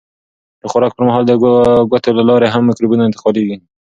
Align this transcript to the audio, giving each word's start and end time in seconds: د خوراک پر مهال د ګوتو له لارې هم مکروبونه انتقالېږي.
د 0.61 0.63
خوراک 0.71 0.91
پر 0.95 1.03
مهال 1.07 1.23
د 1.27 1.31
ګوتو 1.89 2.11
له 2.17 2.23
لارې 2.29 2.47
هم 2.55 2.63
مکروبونه 2.69 3.03
انتقالېږي. 3.05 3.57